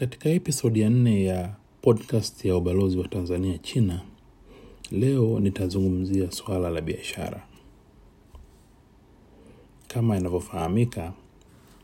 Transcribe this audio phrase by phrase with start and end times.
[0.00, 4.00] Katika episodi ya nne ya podcast ya ubalozi wa Tanzania China,
[4.90, 7.42] leo nitazungumzia swala la biashara.
[9.88, 11.12] Kama inavyofahamika,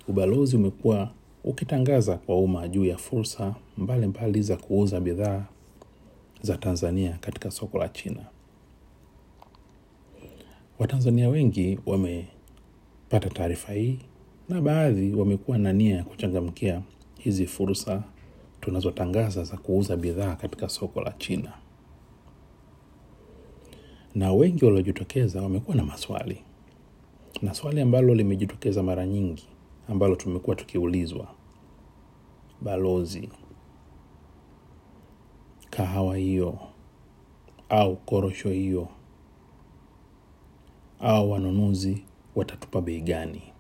[0.09, 1.11] ubalozi umekuwa
[1.45, 5.45] ukitangaza kwa umma juu ya fursa mbalimbali za kuuza bidhaa
[6.43, 8.27] za Tanzania katika soko la China.
[10.79, 13.99] Watanzania wengi wamepata taarifa hii
[14.49, 16.83] na baadhi wamekuwa na nia ya kuchangamkia
[17.25, 18.03] hizi fursa
[18.61, 21.53] tunazotangaza za kuuza bidhaa katika soko la China.
[24.15, 26.45] Na wengi waliojitokeza wamekuwa na maswali,
[27.43, 29.49] na swali ambalo limejitokeza mara nyingi
[29.89, 31.35] ambalo tumekuwa tukiulizwa,
[32.61, 33.29] balozi,
[35.71, 36.59] kahawa hiyo
[37.69, 38.89] au korosho hiyo
[41.01, 43.54] au wanunuzi watatupa bei gani?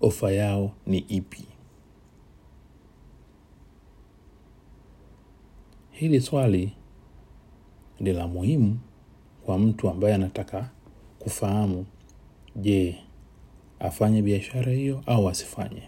[0.00, 1.44] Ofa yao ni ipi?
[5.90, 6.72] Hili swali
[8.00, 8.78] ni la muhimu
[9.44, 10.70] kwa mtu ambaye anataka
[11.18, 11.86] kufahamu,
[12.56, 12.98] je,
[13.80, 15.82] afanye biashara hiyo au asifanye.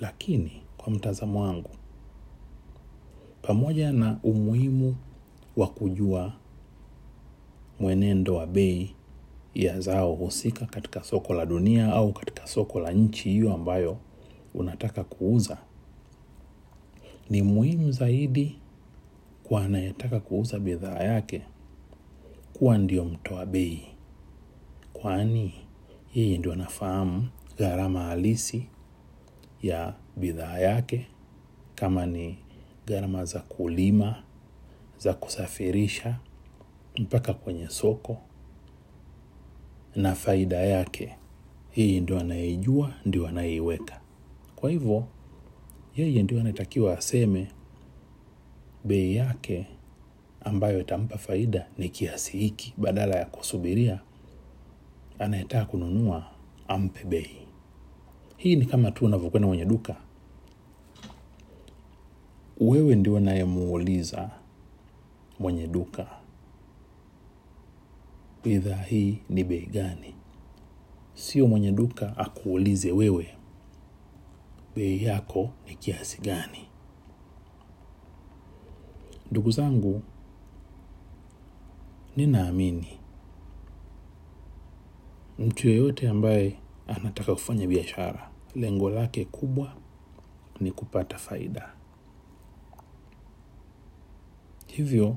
[0.00, 1.70] Lakini kwa mtazamo wangu,
[3.42, 4.96] pamoja na umuhimu
[5.56, 6.32] wa kujua
[7.80, 8.94] mwenendo wa bei
[9.54, 13.98] ya zao husika katika soko la dunia au katika soko la nchi hiyo ambayo
[14.54, 15.58] unataka kuuza,
[17.30, 18.58] ni muhimu zaidi
[19.44, 21.42] kwa anayetaka kuuza bidhaa yake
[22.52, 23.82] kuwa ndio mtoa bei,
[24.92, 25.54] kwani
[26.14, 28.66] yeye ndio anafahamu gharama halisi
[29.62, 31.06] ya bidhaa yake,
[31.74, 32.38] kama ni
[32.86, 34.22] gharama za kulima,
[34.98, 36.18] za kusafirisha
[36.98, 38.16] mpaka kwenye soko
[39.96, 41.14] na faida yake.
[41.70, 44.00] Hii ndio anayeijua, ndio anayeiweka.
[44.56, 45.04] Kwa hivyo
[45.96, 47.48] yeye ndio anatakiwa aseme
[48.84, 49.66] bei yake
[50.40, 54.00] ambayo itampa faida ni kiasi hiki, badala ya kusubiria
[55.18, 56.26] anayetaka kununua
[56.68, 57.30] ampe bei.
[58.36, 59.96] Hii ni kama tu unavyokwenda kwenye duka,
[62.60, 64.30] wewe ndio unayemuuliza
[65.38, 66.06] mwenye duka,
[68.44, 70.14] bidhaa hii ni bei gani?
[71.14, 73.34] Sio mwenye duka akuulize wewe
[74.76, 76.68] bei yako ni kiasi gani.
[79.30, 80.02] Ndugu zangu,
[82.16, 82.98] ninaamini
[85.38, 89.72] mtu yeyote ambaye anataka kufanya biashara, lengo lake kubwa
[90.60, 91.72] ni kupata faida.
[94.66, 95.16] Hivyo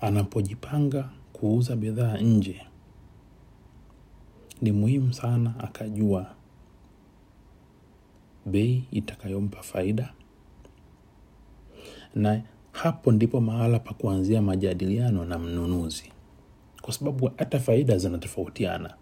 [0.00, 2.60] anapojipanga kuuza bidhaa nje,
[4.62, 6.26] ni muhimu sana akajua
[8.46, 10.12] bei itakayompa faida,
[12.14, 12.42] na
[12.72, 16.12] hapo ndipo mahala pa kuanzia majadiliano na mnunuzi,
[16.82, 18.94] kwa sababu hata faida zinatofautiana.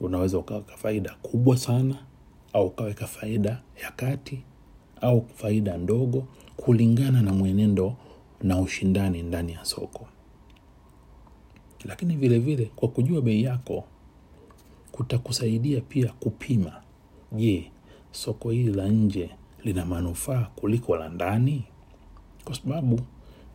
[0.00, 1.94] Unaweza ukaweka faida kubwa sana
[2.52, 4.42] au ukaweka faida ya kati
[5.00, 6.26] au faida ndogo,
[6.56, 7.96] kulingana na mwenendo
[8.42, 10.06] na ushindani ndani ya soko.
[11.84, 13.84] Lakini vile vile kwa kujua bei yako
[14.92, 16.72] kutakusaidia pia kupima,
[17.32, 17.70] je,
[18.12, 19.30] soko hili la nje
[19.64, 21.64] lina manufaa kuliko la ndani?
[22.44, 23.00] Kwa sababu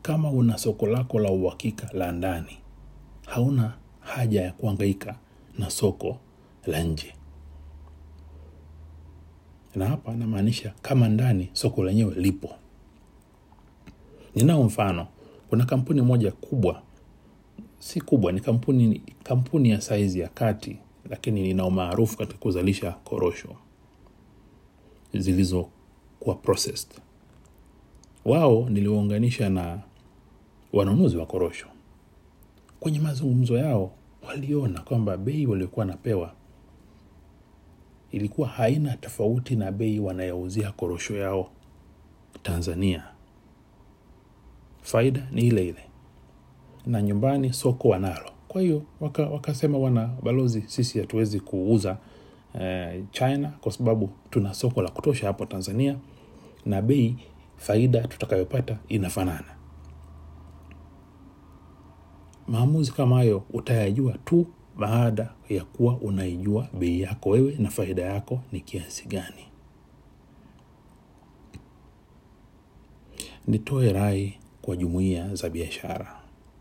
[0.01, 2.57] kama una soko lako la uhakika la ndani,
[3.25, 5.15] hauna haja ya kuhangaika
[5.57, 6.17] na soko
[6.67, 7.13] la nje.
[9.75, 12.49] Na hapa namaanisha kama ndani soko lenyewe lipo.
[14.35, 15.07] Ninao mfano,
[15.49, 16.81] kuna kampuni moja kubwa,
[17.79, 20.77] si kubwa, ni kampuni, kampuni ya saizi ya kati,
[21.09, 23.55] lakini ina umaarufu katika kuzalisha korosho
[25.13, 26.37] zilizokuwa.
[28.25, 29.79] Wao niliwaunganisha na
[30.73, 31.67] wanunuzi wa korosho.
[32.79, 33.91] Kwenye mazungumzo yao
[34.27, 36.33] waliona kwamba bei waliokuwa napewa
[38.11, 41.49] ilikuwa haina tofauti na bei wanayouzia korosho yao
[42.43, 43.03] Tanzania.
[44.81, 45.83] Faida ni ile ile,
[46.85, 48.31] na nyumbani soko wanalo.
[48.47, 51.97] Kwa hiyo waka, wakasema wana balozi, sisi hatuwezi kuuza
[52.59, 55.95] eh, China kwa sababu tuna soko la kutosha hapo Tanzania
[56.65, 57.15] na bei
[57.57, 59.55] faida tutakayopata inafanana.
[62.47, 64.47] Maamuzi kama hayo utayajua tu
[64.77, 69.45] baada ya kuwa unaijua bei yako wewe na faida yako ni kiasi gani.
[73.47, 76.18] Nitoe rai kwa jumuiya za biashara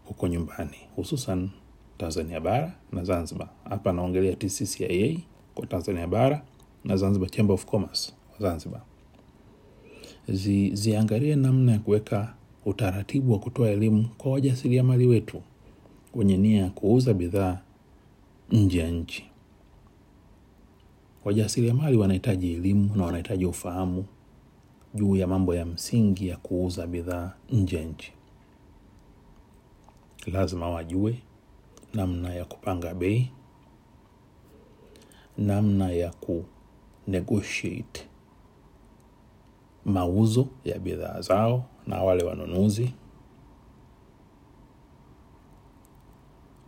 [0.08, 1.50] huko nyumbani, hususan
[1.98, 3.48] Tanzania bara na Zanzibar.
[3.68, 5.18] Hapa naongelea TCCIA
[5.54, 6.42] kwa Tanzania bara
[6.84, 8.80] na Zanzibar Chamber of Commerce Zanzibar
[10.28, 12.34] zi, ziangalie namna ya kuweka
[12.64, 15.42] utaratibu wa kutoa elimu kwa wajasiriamali wetu
[16.14, 17.58] wenye nia ya kuuza bidhaa
[18.50, 19.24] nje ya nchi.
[21.24, 24.04] Wajasiriamali wanahitaji elimu na wanahitaji ufahamu
[24.94, 28.12] juu ya mambo ya msingi ya kuuza bidhaa nje ya nchi.
[30.32, 31.22] Lazima wajue
[31.94, 33.30] namna ya kupanga bei,
[35.38, 36.44] namna ya ku
[37.06, 38.08] negotiate
[39.84, 42.92] mauzo ya bidhaa zao na wale wanunuzi,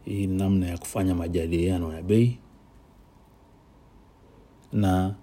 [0.05, 2.39] hii namna ya kufanya majadiliano ya bei
[4.73, 5.15] na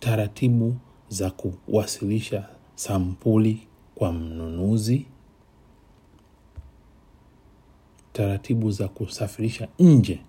[0.00, 0.76] taratibu
[1.08, 5.06] za kuwasilisha sampuli kwa mnunuzi,
[8.16, 10.20] taratibu za kusafirisha nje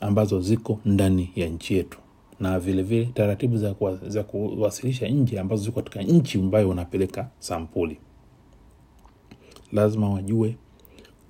[0.00, 1.98] ambazo ziko ndani ya nchi yetu
[2.40, 7.28] na vilevile vile, taratibu za, kuwa, za kuwasilisha nje ambazo ziko katika nchi ambayo unapeleka
[7.38, 7.98] sampuli.
[9.72, 10.56] Lazima wajue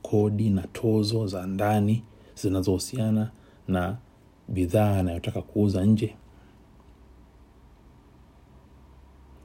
[0.03, 2.03] kodi na tozo za ndani
[2.35, 3.31] zinazohusiana
[3.69, 3.97] na
[4.49, 6.15] bidhaa anayotaka kuuza nje,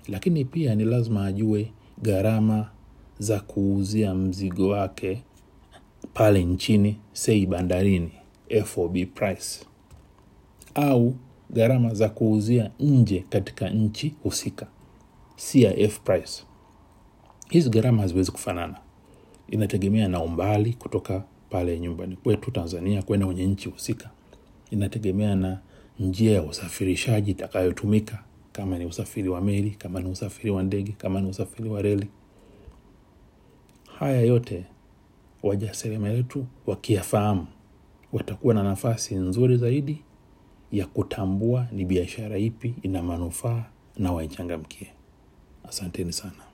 [0.07, 1.71] lakini pia ni lazima ajue
[2.01, 2.69] gharama
[3.19, 5.23] za kuuzia mzigo wake
[6.13, 8.11] pale nchini, sei bandarini,
[8.65, 9.65] FOB price
[10.75, 11.15] au
[11.49, 14.67] gharama za kuuzia nje katika nchi husika,
[15.35, 16.43] CIF price.
[17.49, 18.75] Hizi gharama haziwezi kufanana,
[19.49, 24.09] inategemea na umbali kutoka pale nyumbani kwetu Tanzania kwenda kwenye nchi husika.
[24.71, 25.59] Inategemea na
[25.99, 31.21] njia ya usafirishaji itakayotumika, kama ni usafiri wa meli, kama ni usafiri wa ndege, kama
[31.21, 32.07] ni usafiri wa reli.
[33.99, 34.65] Haya yote
[35.43, 37.47] wajasiriamali wetu wakiyafahamu,
[38.13, 40.01] watakuwa na nafasi nzuri zaidi
[40.71, 43.65] ya kutambua ni biashara ipi ina manufaa
[43.97, 44.87] na waichangamkie.
[45.69, 46.52] Asanteni sana.